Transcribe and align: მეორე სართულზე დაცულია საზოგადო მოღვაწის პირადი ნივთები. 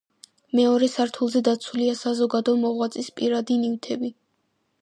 მეორე 0.59 0.87
სართულზე 0.93 1.41
დაცულია 1.49 1.97
საზოგადო 1.99 2.57
მოღვაწის 2.65 3.15
პირადი 3.21 3.59
ნივთები. 3.67 4.15